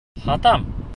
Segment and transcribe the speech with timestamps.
[0.23, 0.65] Һатам!